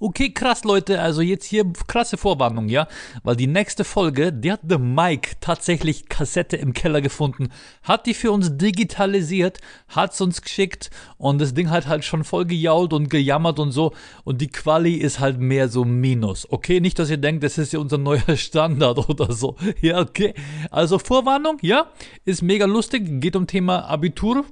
Okay, 0.00 0.30
krass, 0.30 0.64
Leute. 0.64 1.00
Also 1.00 1.22
jetzt 1.22 1.44
hier 1.44 1.64
krasse 1.86 2.16
Vorwarnung, 2.16 2.68
ja? 2.68 2.88
Weil 3.22 3.36
die 3.36 3.46
nächste 3.46 3.84
Folge, 3.84 4.32
die 4.32 4.52
hat 4.52 4.60
der 4.62 4.78
Mike 4.78 5.36
tatsächlich 5.40 6.08
Kassette 6.08 6.56
im 6.56 6.72
Keller 6.72 7.00
gefunden, 7.00 7.50
hat 7.82 8.06
die 8.06 8.14
für 8.14 8.32
uns 8.32 8.56
digitalisiert, 8.56 9.60
hat's 9.88 10.20
uns 10.20 10.42
geschickt 10.42 10.90
und 11.16 11.40
das 11.40 11.54
Ding 11.54 11.70
hat 11.70 11.86
halt 11.86 12.04
schon 12.04 12.24
voll 12.24 12.44
gejault 12.44 12.92
und 12.92 13.08
gejammert 13.08 13.58
und 13.58 13.70
so. 13.70 13.92
Und 14.24 14.40
die 14.40 14.48
Quali 14.48 14.94
ist 14.94 15.20
halt 15.20 15.38
mehr 15.38 15.68
so 15.68 15.84
Minus. 15.84 16.50
Okay, 16.50 16.80
nicht, 16.80 16.98
dass 16.98 17.10
ihr 17.10 17.18
denkt, 17.18 17.44
das 17.44 17.58
ist 17.58 17.72
ja 17.72 17.78
unser 17.78 17.98
neuer 17.98 18.36
Standard 18.36 19.08
oder 19.08 19.32
so. 19.32 19.56
Ja, 19.80 20.00
okay. 20.00 20.34
Also 20.70 20.98
Vorwarnung, 20.98 21.58
ja? 21.62 21.86
Ist 22.24 22.42
mega 22.42 22.66
lustig, 22.66 23.20
geht 23.20 23.36
um 23.36 23.46
Thema 23.46 23.84
Abitur 23.88 24.44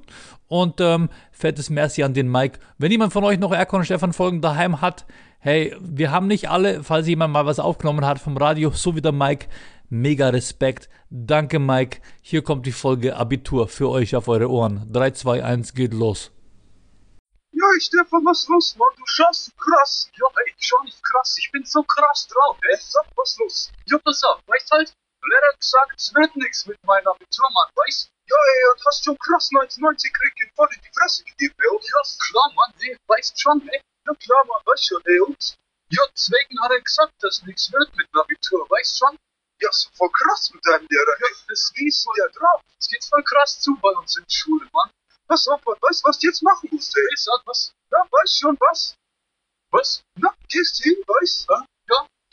und 0.52 0.82
ähm, 0.82 1.08
fettes 1.30 1.70
Merci 1.70 2.02
an 2.02 2.12
den 2.12 2.30
Mike. 2.30 2.58
Wenn 2.76 2.92
jemand 2.92 3.14
von 3.14 3.24
euch 3.24 3.38
noch 3.38 3.52
Erkon 3.52 3.78
und 3.80 3.86
Stefan 3.86 4.12
Folgen 4.12 4.42
daheim 4.42 4.82
hat, 4.82 5.06
hey, 5.38 5.74
wir 5.80 6.10
haben 6.10 6.26
nicht 6.26 6.50
alle, 6.50 6.84
falls 6.84 7.08
jemand 7.08 7.32
mal 7.32 7.46
was 7.46 7.58
aufgenommen 7.58 8.04
hat 8.04 8.18
vom 8.18 8.36
Radio, 8.36 8.70
so 8.70 8.94
wie 8.94 9.00
der 9.00 9.12
Mike, 9.12 9.48
mega 9.88 10.28
Respekt. 10.28 10.90
Danke, 11.08 11.58
Mike. 11.58 12.02
Hier 12.20 12.42
kommt 12.44 12.66
die 12.66 12.72
Folge 12.72 13.16
Abitur 13.16 13.66
für 13.66 13.88
euch 13.88 14.14
auf 14.14 14.28
eure 14.28 14.50
Ohren. 14.50 14.92
3, 14.92 15.12
2, 15.12 15.42
1, 15.42 15.72
geht 15.72 15.94
los. 15.94 16.30
Ja, 17.52 17.64
Stefan, 17.78 18.22
was 18.26 18.46
los, 18.48 18.76
Mann? 18.76 18.88
Du 18.98 19.06
schaust 19.06 19.56
krass. 19.56 20.10
Ja, 20.20 20.26
ey, 20.26 20.52
ich 20.54 20.66
schau 20.66 20.82
nicht 20.84 21.02
krass. 21.02 21.34
Ich 21.38 21.50
bin 21.50 21.64
so 21.64 21.82
krass 21.82 22.28
drauf, 22.28 22.58
ey. 22.60 22.76
Sag, 22.78 23.06
was 23.16 23.38
los? 23.38 23.72
Ja, 23.86 23.96
pass 24.04 24.22
auf, 24.24 24.42
weißt 24.46 24.70
halt, 24.70 24.92
der 25.22 25.28
Lehrer 25.30 25.52
hat 25.52 25.60
gesagt, 25.60 25.94
es 25.96 26.14
wird 26.14 26.36
nix 26.36 26.66
mit 26.66 26.82
meinem 26.84 27.06
Abitur, 27.06 27.48
Mann, 27.54 27.70
weißt? 27.74 28.10
Ja, 28.26 28.36
ey, 28.36 28.62
und 28.72 28.86
hast 28.86 29.04
schon 29.04 29.18
krass 29.18 29.50
1990 29.54 30.12
krieg 30.12 30.34
in 30.42 30.50
voll 30.54 30.68
in 30.74 30.82
die 30.82 30.90
Fresse 30.94 31.24
gegeben, 31.24 31.54
ey. 31.58 31.68
Und 31.70 31.84
ja, 31.84 32.02
klar, 32.02 32.48
Mann, 32.54 32.74
ey, 32.80 32.96
weißt 33.06 33.40
schon, 33.40 33.68
ey. 33.68 33.80
Ja, 34.06 34.14
klar, 34.14 34.44
Mann, 34.46 34.62
weißt 34.66 34.86
schon, 34.86 35.02
ey. 35.06 35.20
Und 35.20 35.56
ja, 35.90 36.02
deswegen 36.10 36.60
hat 36.62 36.72
er 36.72 36.80
gesagt, 36.80 37.14
dass 37.20 37.42
nix 37.42 37.70
wird 37.70 37.94
mit 37.96 38.08
dem 38.08 38.20
Abitur, 38.20 38.66
weißt 38.68 38.98
schon? 38.98 39.18
Ja, 39.60 39.70
so 39.70 39.90
voll 39.94 40.10
krass 40.10 40.50
mit 40.52 40.64
deinem 40.66 40.86
Lehrer. 40.90 41.16
Ja, 41.20 41.28
das 41.48 41.72
gießt 41.74 42.08
ja 42.18 42.28
drauf. 42.28 42.62
Es 42.78 42.88
geht 42.88 43.04
voll 43.04 43.22
krass 43.22 43.60
zu 43.60 43.76
bei 43.76 43.90
uns 43.90 44.16
in 44.16 44.24
der 44.24 44.34
Schule, 44.34 44.66
Mann. 44.72 44.90
Pass 45.28 45.46
auf, 45.46 45.64
Mann, 45.64 45.78
weißt 45.80 46.02
was 46.04 46.18
du 46.18 46.26
jetzt 46.26 46.42
machen 46.42 46.68
musst, 46.72 46.96
ey? 46.96 47.16
Sag 47.16 47.42
was? 47.46 47.72
Ja, 47.90 47.98
weißt 48.10 48.40
schon, 48.40 48.56
was? 48.58 48.96
Was? 49.70 50.02
Na, 50.16 50.34
gehst 50.48 50.82
hin, 50.82 50.96
weißt 51.06 51.48
du? 51.48 51.71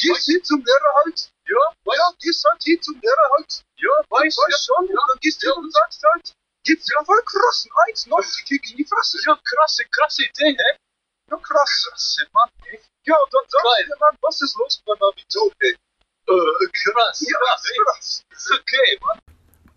Ja, 0.02 0.14
gehst 0.14 0.26
hin 0.26 0.44
zum 0.44 0.64
Lehrer 0.64 0.94
halt. 1.04 1.32
Ja, 1.46 1.58
weißt 1.84 1.98
Ja, 2.00 2.14
gehst 2.20 2.46
halt 2.46 2.64
hin 2.64 2.82
zum 2.82 3.00
Lehrer 3.02 3.30
halt. 3.36 3.64
Ja, 3.76 3.92
weißt 4.10 4.38
du 4.38 4.52
ja, 4.52 4.58
schon. 4.58 4.88
Ja, 4.88 5.02
und 5.02 5.10
dann 5.10 5.20
gehst 5.20 5.44
du 5.44 5.48
hin 5.48 5.64
und 5.64 5.72
sagst 5.74 6.04
halt, 6.04 6.34
gibt's 6.64 6.88
ja 6.94 7.04
voll 7.04 7.22
krassen 7.24 7.72
1,90 7.72 8.46
Kick 8.46 8.72
in 8.72 8.78
die 8.78 8.86
Fresse. 8.86 9.18
Ja, 9.26 9.40
krasse, 9.44 9.84
krasse 9.92 10.24
Idee, 10.24 10.56
hä? 10.56 10.78
Ja, 11.32 11.38
krass. 11.38 11.88
Krasse, 11.90 12.28
Mann, 12.32 12.50
ey. 12.66 12.80
Ja, 13.06 13.18
und 13.18 13.34
dann 13.34 13.44
sagst 13.48 13.66
du 13.80 13.86
dir, 13.86 13.98
Mann, 14.00 14.18
was 14.22 14.42
ist 14.42 14.58
los 14.58 14.82
beim 14.86 15.02
Abitur, 15.02 15.52
ey? 15.60 15.72
Äh, 15.72 16.68
krass, 16.72 17.26
ja, 17.28 17.38
krass, 17.38 17.64
krass. 17.64 18.24
Ist 18.30 18.52
okay, 18.52 18.98
Mann. 19.02 19.20